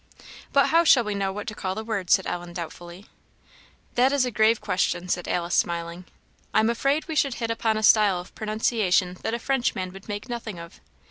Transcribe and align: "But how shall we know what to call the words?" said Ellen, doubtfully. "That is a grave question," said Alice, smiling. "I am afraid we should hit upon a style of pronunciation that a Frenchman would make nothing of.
"But 0.51 0.69
how 0.69 0.83
shall 0.83 1.03
we 1.03 1.13
know 1.13 1.31
what 1.31 1.45
to 1.45 1.53
call 1.53 1.75
the 1.75 1.83
words?" 1.83 2.13
said 2.13 2.25
Ellen, 2.25 2.53
doubtfully. 2.53 3.05
"That 3.93 4.11
is 4.11 4.25
a 4.25 4.31
grave 4.31 4.59
question," 4.59 5.07
said 5.07 5.27
Alice, 5.27 5.53
smiling. 5.53 6.05
"I 6.55 6.59
am 6.59 6.71
afraid 6.71 7.07
we 7.07 7.13
should 7.15 7.35
hit 7.35 7.51
upon 7.51 7.77
a 7.77 7.83
style 7.83 8.19
of 8.19 8.33
pronunciation 8.33 9.19
that 9.21 9.35
a 9.35 9.37
Frenchman 9.37 9.93
would 9.93 10.07
make 10.09 10.27
nothing 10.27 10.57
of. 10.57 10.79